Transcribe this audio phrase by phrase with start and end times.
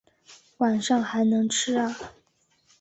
[0.57, 1.95] 晚上还能吃啊